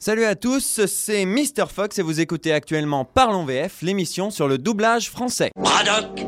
[0.00, 1.66] Salut à tous, c'est Mr.
[1.74, 5.50] Fox et vous écoutez actuellement Parlons VF, l'émission sur le doublage français.
[5.56, 6.24] Braddock,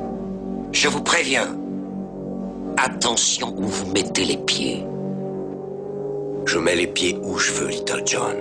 [0.73, 1.57] je vous préviens.
[2.77, 4.85] Attention où vous mettez les pieds.
[6.47, 8.37] Je mets les pieds où je veux, Little John.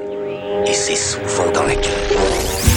[0.65, 2.68] Et c'est souvent dans la gueule.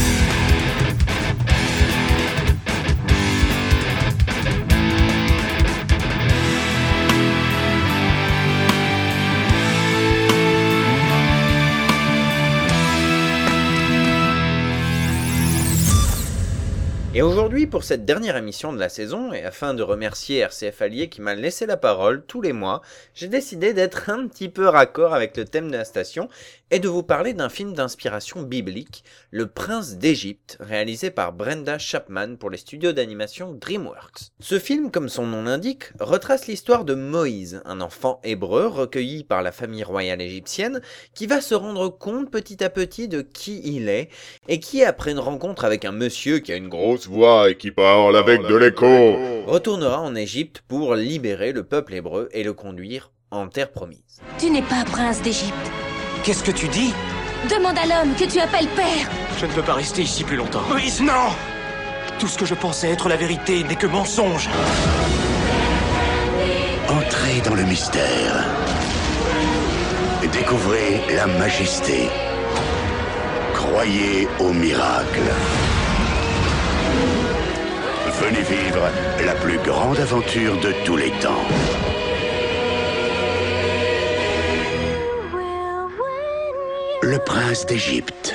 [17.15, 21.11] Et aujourd'hui, pour cette dernière émission de la saison, et afin de remercier RCF Allier
[21.11, 22.81] qui m'a laissé la parole tous les mois,
[23.13, 26.31] j'ai décidé d'être un petit peu raccord avec le thème de la station
[26.71, 32.37] et de vous parler d'un film d'inspiration biblique, Le Prince d'Égypte, réalisé par Brenda Chapman
[32.37, 34.33] pour les studios d'animation DreamWorks.
[34.41, 39.43] Ce film, comme son nom l'indique, retrace l'histoire de Moïse, un enfant hébreu recueilli par
[39.43, 40.81] la famille royale égyptienne,
[41.13, 44.09] qui va se rendre compte petit à petit de qui il est,
[44.49, 47.71] et qui, après une rencontre avec un monsieur qui a une grosse voix et qui
[47.71, 49.17] parle avec de l'écho.
[49.47, 54.21] retournera en Égypte pour libérer le peuple hébreu et le conduire en terre promise.
[54.39, 55.71] Tu n'es pas prince d'Égypte.
[56.25, 56.93] Qu'est-ce que tu dis?
[57.51, 59.11] Demande à l'homme que tu appelles père.
[59.41, 60.63] Je ne peux pas rester ici plus longtemps.
[60.69, 61.31] Moïse, non
[62.21, 64.49] Tout ce que je pensais être la vérité n'est que mensonge.
[66.89, 68.47] Entrez dans le mystère.
[70.33, 72.09] Découvrez la majesté.
[73.55, 75.21] Croyez au miracle.
[78.25, 78.89] Venez vivre
[79.27, 81.43] la plus grande aventure de tous les temps.
[87.03, 88.33] Le prince d'Égypte.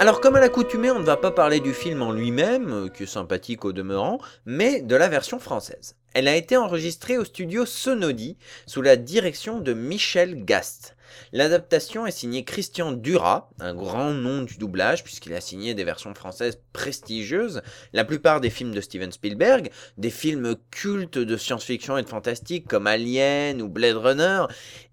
[0.00, 3.04] Alors comme à l'accoutumée, on ne va pas parler du film en lui-même, euh, qui
[3.04, 5.94] est sympathique au demeurant, mais de la version française.
[6.14, 10.94] Elle a été enregistrée au studio Sonodi sous la direction de Michel Gast.
[11.32, 16.14] L'adaptation est signée Christian Duras, un grand nom du doublage puisqu'il a signé des versions
[16.14, 22.02] françaises prestigieuses, la plupart des films de Steven Spielberg, des films cultes de science-fiction et
[22.02, 24.44] de fantastique comme Alien ou Blade Runner,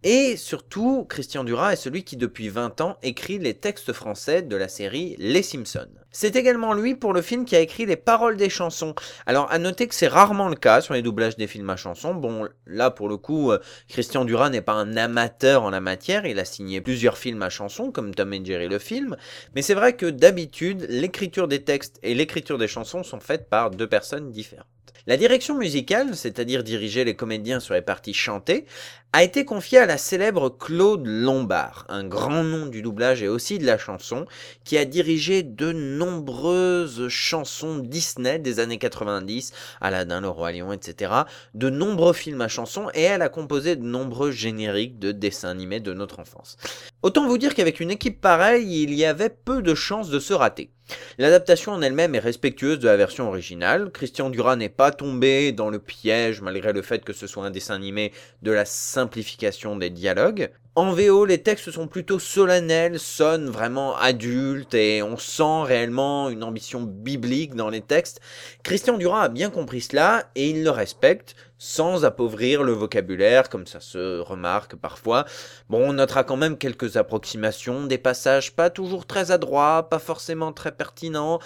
[0.04, 4.56] et surtout Christian Duras est celui qui depuis 20 ans écrit les textes français de
[4.56, 5.88] la série Les Simpsons.
[6.12, 8.96] C'est également lui pour le film qui a écrit les paroles des chansons.
[9.28, 12.16] Alors à noter que c'est rarement le cas sur les doublages des films à chansons.
[12.16, 16.26] Bon, là pour le coup, euh, Christian Duras n'est pas un amateur en la matière,
[16.26, 19.18] il a signé plusieurs films à chansons comme Tom et Jerry le film,
[19.54, 23.70] mais c'est vrai que d'habitude, l'écriture des textes et l'écriture des chansons sont faites par
[23.70, 24.66] deux personnes différentes.
[25.08, 28.66] La direction musicale, c'est-à-dire diriger les comédiens sur les parties chantées,
[29.12, 33.58] a été confiée à la célèbre Claude Lombard, un grand nom du doublage et aussi
[33.58, 34.28] de la chanson,
[34.64, 41.12] qui a dirigé de nombreuses chansons Disney des années 90, Aladdin, Le Roi Lion, etc.,
[41.56, 45.80] de nombreux films à chansons, et elle a composé de nombreux génériques de dessins animés
[45.80, 46.58] de notre enfance.
[47.02, 50.34] Autant vous dire qu'avec une équipe pareille, il y avait peu de chances de se
[50.34, 50.70] rater.
[51.18, 53.92] L'adaptation en elle-même est respectueuse de la version originale.
[53.92, 57.52] Christian Duras n'est pas tombé dans le piège, malgré le fait que ce soit un
[57.52, 58.12] dessin animé,
[58.42, 58.66] de la
[59.00, 60.50] simplification des dialogues.
[60.76, 66.44] En VO, les textes sont plutôt solennels, sonnent vraiment adultes et on sent réellement une
[66.44, 68.22] ambition biblique dans les textes.
[68.64, 73.68] Christian Duras a bien compris cela et il le respecte sans appauvrir le vocabulaire comme
[73.68, 75.26] ça se remarque parfois.
[75.70, 80.54] Bon, on notera quand même quelques approximations, des passages pas toujours très adroits, pas forcément
[80.54, 81.40] très pertinents,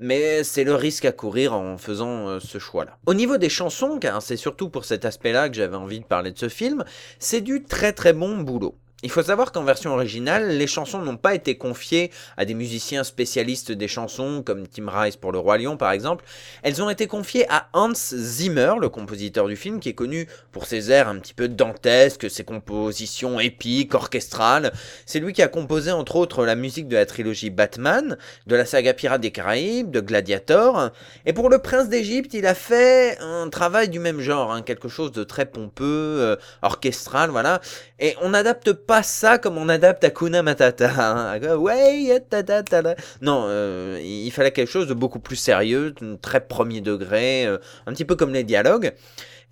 [0.00, 2.98] mais c'est le risque à courir en faisant euh, ce choix-là.
[3.06, 6.32] Au niveau des chansons, car c'est surtout pour cet aspect-là que j'avais envie de parler
[6.32, 6.84] de ce film,
[7.20, 8.79] c'est du très très bon boulot.
[9.02, 13.02] Il faut savoir qu'en version originale, les chansons n'ont pas été confiées à des musiciens
[13.02, 16.22] spécialistes des chansons, comme Tim Rice pour Le Roi Lion par exemple.
[16.62, 20.66] Elles ont été confiées à Hans Zimmer, le compositeur du film, qui est connu pour
[20.66, 24.70] ses airs un petit peu dantesques, ses compositions épiques, orchestrales.
[25.06, 28.66] C'est lui qui a composé entre autres la musique de la trilogie Batman, de la
[28.66, 30.90] saga Pirates des Caraïbes, de Gladiator.
[31.24, 34.88] Et pour Le Prince d'Égypte, il a fait un travail du même genre, hein, quelque
[34.88, 35.84] chose de très pompeux,
[36.20, 37.62] euh, orchestral, voilà.
[37.98, 38.72] Et on n'adapte
[39.02, 40.90] ça comme on adapte Hakuna Matata.
[40.98, 41.56] Hein.
[41.56, 42.20] Ouais,
[43.20, 47.92] Non, euh, il fallait quelque chose de beaucoup plus sérieux, très premier degré, euh, un
[47.92, 48.92] petit peu comme les dialogues.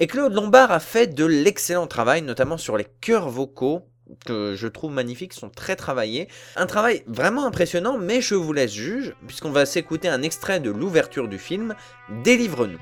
[0.00, 3.82] Et Claude Lombard a fait de l'excellent travail, notamment sur les chœurs vocaux
[4.24, 6.28] que je trouve magnifiques, sont très travaillés.
[6.56, 10.70] Un travail vraiment impressionnant, mais je vous laisse juge, puisqu'on va s'écouter un extrait de
[10.70, 11.74] l'ouverture du film,
[12.24, 12.80] Délivre-nous.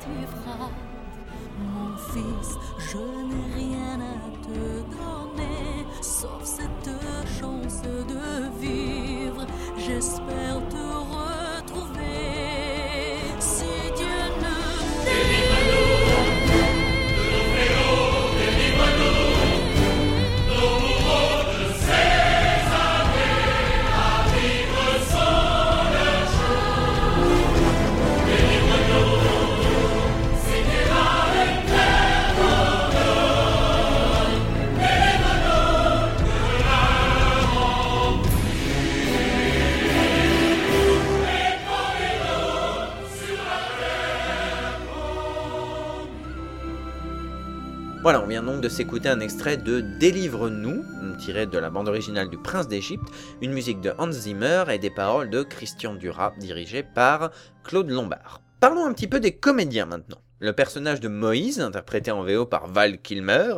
[0.00, 0.70] tu.
[1.60, 4.58] Mon fils, je n'ai rien à te
[4.96, 6.90] donner, sauf cette
[7.38, 9.46] chance de vivre.
[9.76, 10.37] J'espère.
[48.08, 50.82] Voilà, on vient donc de s'écouter un extrait de Délivre-nous,
[51.18, 53.04] tiré de la bande originale du Prince d'Égypte,
[53.42, 57.32] une musique de Hans Zimmer et des paroles de Christian Duras, dirigé par
[57.64, 58.40] Claude Lombard.
[58.60, 60.22] Parlons un petit peu des comédiens maintenant.
[60.40, 63.54] Le personnage de Moïse, interprété en VO par Val Kilmer,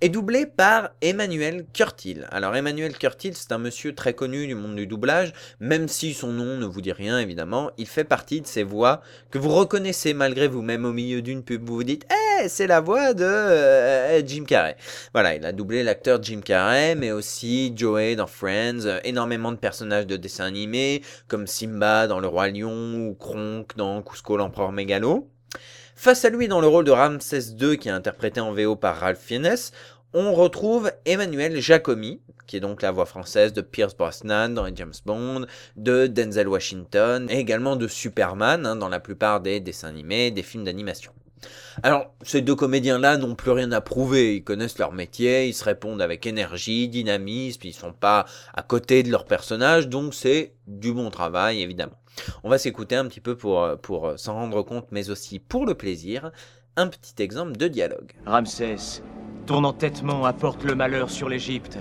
[0.00, 2.26] est doublé par Emmanuel Curtil.
[2.32, 6.32] Alors Emmanuel Curtil, c'est un monsieur très connu du monde du doublage, même si son
[6.32, 10.14] nom ne vous dit rien évidemment, il fait partie de ces voix que vous reconnaissez
[10.14, 12.04] malgré vous-même au milieu d'une pub, vous vous dites
[12.40, 14.76] «Eh, c'est la voix de euh, Jim Carrey».
[15.14, 20.08] Voilà, il a doublé l'acteur Jim Carrey, mais aussi Joey dans Friends, énormément de personnages
[20.08, 25.30] de dessins animés, comme Simba dans Le Roi Lion ou Kronk dans Cusco l'Empereur Mégalo.
[25.98, 28.98] Face à lui dans le rôle de Ramsès II qui est interprété en VO par
[28.98, 29.56] Ralph Fiennes,
[30.12, 34.76] on retrouve Emmanuel Jacomi, qui est donc la voix française de Pierce Brosnan dans les
[34.76, 35.46] James Bond,
[35.76, 40.42] de Denzel Washington et également de Superman hein, dans la plupart des dessins animés, des
[40.42, 41.12] films d'animation.
[41.82, 45.64] Alors, ces deux comédiens-là n'ont plus rien à prouver, ils connaissent leur métier, ils se
[45.64, 50.92] répondent avec énergie, dynamisme, ils sont pas à côté de leur personnage, donc c'est du
[50.92, 51.96] bon travail évidemment.
[52.44, 55.74] On va s'écouter un petit peu pour, pour s'en rendre compte, mais aussi pour le
[55.74, 56.30] plaisir,
[56.76, 58.12] un petit exemple de dialogue.
[58.26, 59.02] Ramsès,
[59.46, 61.78] ton entêtement apporte le malheur sur l'Égypte.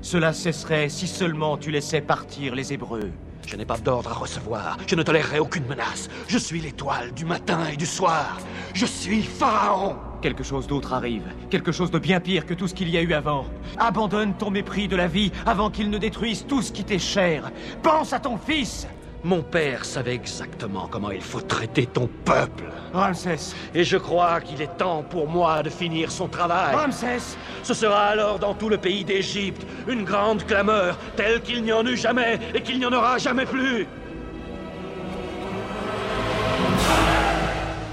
[0.00, 3.10] Cela cesserait si seulement tu laissais partir les Hébreux.
[3.46, 4.76] Je n'ai pas d'ordre à recevoir.
[4.86, 6.08] Je ne tolérerai aucune menace.
[6.28, 8.38] Je suis l'étoile du matin et du soir.
[8.74, 9.96] Je suis Pharaon.
[10.20, 11.24] Quelque chose d'autre arrive.
[11.48, 13.46] Quelque chose de bien pire que tout ce qu'il y a eu avant.
[13.78, 17.50] Abandonne ton mépris de la vie avant qu'il ne détruise tout ce qui t'est cher.
[17.82, 18.86] Pense à ton fils.
[19.24, 22.64] Mon père savait exactement comment il faut traiter ton peuple.
[22.92, 23.54] Ramsès.
[23.74, 26.74] Et je crois qu'il est temps pour moi de finir son travail.
[26.74, 27.36] Ramsès.
[27.62, 31.84] Ce sera alors dans tout le pays d'Égypte une grande clameur, telle qu'il n'y en
[31.84, 33.86] eut jamais et qu'il n'y en aura jamais plus.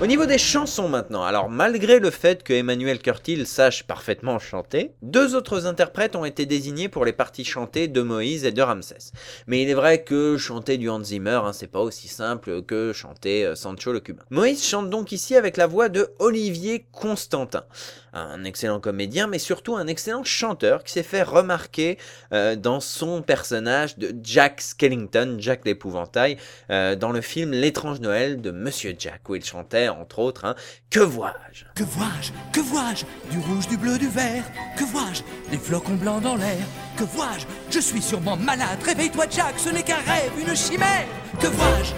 [0.01, 4.91] Au niveau des chansons maintenant, alors malgré le fait que Emmanuel Curtil sache parfaitement chanter,
[5.01, 9.13] deux autres interprètes ont été désignés pour les parties chantées de Moïse et de Ramsès.
[9.47, 12.91] Mais il est vrai que chanter du Hans Zimmer, hein, c'est pas aussi simple que
[12.91, 14.23] chanter euh, Sancho le Cubain.
[14.31, 17.63] Moïse chante donc ici avec la voix de Olivier Constantin,
[18.11, 21.97] un excellent comédien, mais surtout un excellent chanteur qui s'est fait remarquer
[22.33, 26.35] euh, dans son personnage de Jack Skellington, Jack l'épouvantail,
[26.69, 30.55] euh, dans le film L'étrange Noël de Monsieur Jack, où il chantait entre autres, hein,
[30.89, 31.65] Que vois-je?
[31.75, 32.31] Que vois-je?
[32.51, 33.05] Que vois-je?
[33.31, 34.43] Du rouge, du bleu, du vert.
[34.77, 35.21] Que vois-je?
[35.51, 36.65] Des flocons blancs dans l'air.
[36.97, 37.45] Que vois-je?
[37.69, 38.81] Je suis sûrement malade.
[38.83, 41.07] Réveille-toi Jack, ce n'est qu'un rêve, une chimère.
[41.39, 41.93] Que vois-je?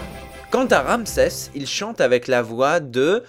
[0.52, 3.24] Quant à Ramsès, il chante avec la voix de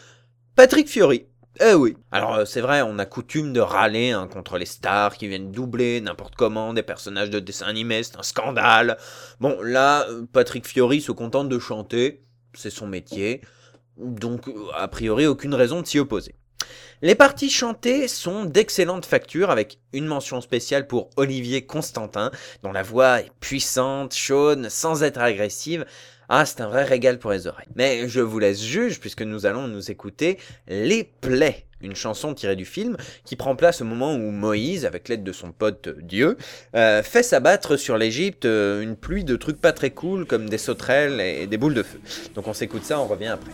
[0.55, 1.27] Patrick Fiori.
[1.61, 1.97] Eh oui.
[2.13, 5.51] Alors euh, c'est vrai, on a coutume de râler hein, contre les stars qui viennent
[5.51, 8.97] doubler n'importe comment des personnages de dessins animés, c'est un scandale.
[9.41, 12.25] Bon, là, euh, Patrick Fiori se contente de chanter,
[12.55, 13.41] c'est son métier
[13.99, 16.35] donc a priori aucune raison de s'y opposer.
[17.01, 22.33] Les parties chantées sont d'excellente facture avec une mention spéciale pour Olivier Constantin,
[22.65, 25.87] dont la voix est puissante, chaude, sans être agressive.
[26.29, 27.69] Ah, c'est un vrai régal pour les oreilles.
[27.77, 32.57] Mais je vous laisse juge puisque nous allons nous écouter Les Plaies, une chanson tirée
[32.57, 36.37] du film qui prend place au moment où Moïse, avec l'aide de son pote Dieu,
[36.75, 40.59] euh, fait s'abattre sur l'Égypte euh, une pluie de trucs pas très cool comme des
[40.59, 42.01] sauterelles et des boules de feu.
[42.35, 43.53] Donc on s'écoute ça, on revient après.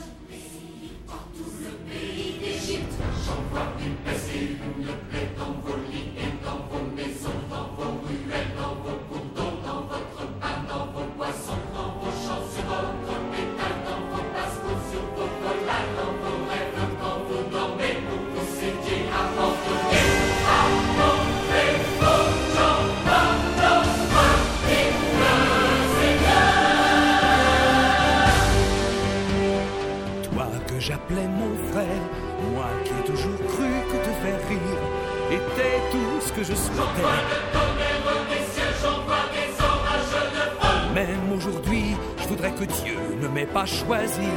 [42.50, 44.28] Que Dieu ne m'ait pas choisi.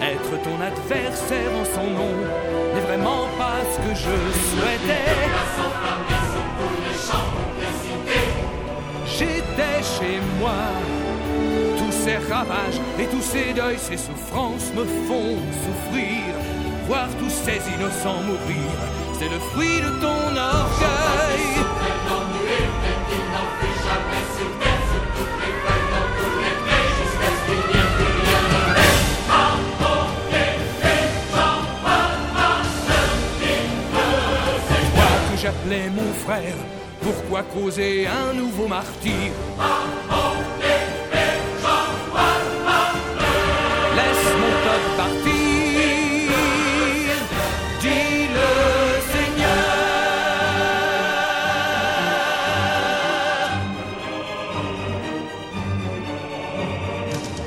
[0.00, 2.14] Être ton adversaire en son nom
[2.74, 4.16] n'est vraiment pas ce que je
[4.50, 5.10] souhaitais.
[9.06, 10.60] J'étais chez moi.
[11.76, 16.34] Tous ces ravages et tous ces deuils, ces souffrances me font souffrir.
[16.86, 18.70] Voir tous ces innocents mourir,
[19.18, 22.09] c'est le fruit de ton orgueil.
[37.02, 39.32] Pourquoi causer un nouveau martyr?
[43.96, 46.30] Laisse mon peuple partir,
[47.80, 48.50] dit le
[49.12, 49.70] Seigneur.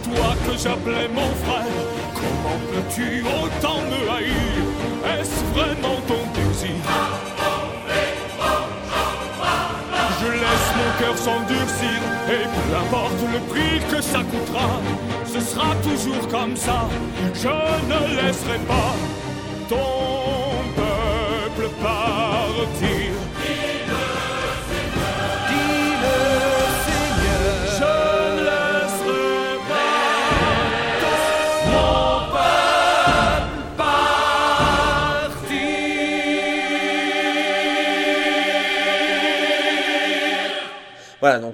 [0.03, 1.81] Toi que j'appelais mon frère,
[2.15, 4.63] comment peux-tu autant me haïr?
[5.19, 5.92] Est-ce vraiment
[11.03, 14.79] cœur s'endurcir et peu importe le prix que ça coûtera,
[15.25, 16.87] ce sera toujours comme ça.
[17.33, 18.95] Je ne laisserai pas
[19.69, 20.02] ton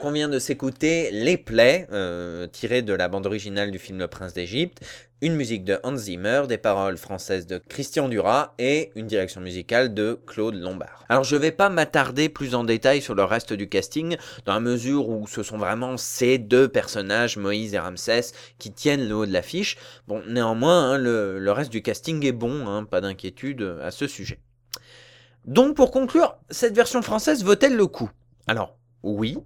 [0.09, 4.07] on vient de s'écouter Les Plaies, euh, tiré de la bande originale du film Le
[4.07, 4.83] Prince d'Égypte,
[5.21, 9.93] une musique de Hans Zimmer, des paroles françaises de Christian Duras et une direction musicale
[9.93, 11.05] de Claude Lombard.
[11.09, 14.59] Alors je vais pas m'attarder plus en détail sur le reste du casting, dans la
[14.59, 19.27] mesure où ce sont vraiment ces deux personnages, Moïse et Ramsès, qui tiennent le haut
[19.27, 19.77] de l'affiche.
[20.07, 24.07] Bon, néanmoins, hein, le, le reste du casting est bon, hein, pas d'inquiétude à ce
[24.07, 24.39] sujet.
[25.45, 28.09] Donc pour conclure, cette version française vaut-elle le coup?
[28.47, 29.37] Alors, oui.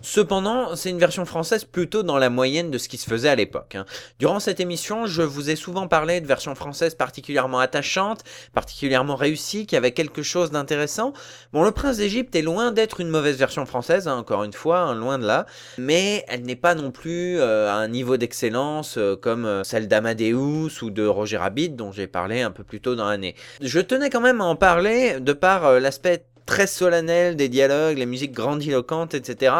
[0.00, 3.34] Cependant, c'est une version française plutôt dans la moyenne de ce qui se faisait à
[3.34, 3.74] l'époque.
[3.74, 3.84] hein.
[4.18, 8.22] Durant cette émission, je vous ai souvent parlé de versions françaises particulièrement attachantes,
[8.54, 11.12] particulièrement réussies, qui avaient quelque chose d'intéressant.
[11.52, 14.78] Bon, Le Prince d'Égypte est loin d'être une mauvaise version française, hein, encore une fois,
[14.78, 15.46] hein, loin de là,
[15.78, 19.88] mais elle n'est pas non plus euh, à un niveau d'excellence euh, comme euh, celle
[19.88, 23.34] d'Amadeus ou de Roger Rabbit, dont j'ai parlé un peu plus tôt dans l'année.
[23.60, 28.06] Je tenais quand même à en parler de par l'aspect très solennel des dialogues, les
[28.06, 29.54] musiques grandiloquentes, etc.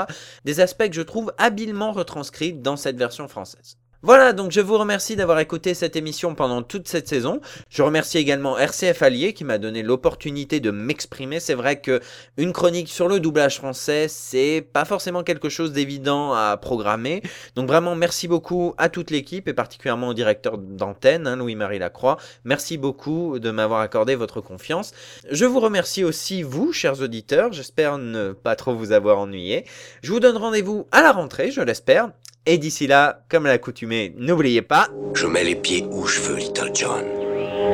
[0.44, 3.76] Des aspects que je trouve habilement retranscrits dans cette version française.
[4.02, 7.40] Voilà, donc je vous remercie d'avoir écouté cette émission pendant toute cette saison.
[7.68, 11.40] Je remercie également RCF Allier qui m'a donné l'opportunité de m'exprimer.
[11.40, 12.00] C'est vrai que
[12.36, 17.24] une chronique sur le doublage français, c'est pas forcément quelque chose d'évident à programmer.
[17.56, 22.18] Donc vraiment merci beaucoup à toute l'équipe et particulièrement au directeur d'antenne, hein, Louis-Marie Lacroix.
[22.44, 24.92] Merci beaucoup de m'avoir accordé votre confiance.
[25.28, 27.52] Je vous remercie aussi vous, chers auditeurs.
[27.52, 29.64] J'espère ne pas trop vous avoir ennuyé.
[30.02, 32.12] Je vous donne rendez-vous à la rentrée, je l'espère.
[32.46, 34.88] Et d'ici là, comme à l'accoutumée, n'oubliez pas...
[35.14, 37.04] Je mets les pieds où je veux, Little John.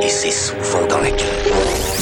[0.02, 1.93] Et c'est souvent dans la cave.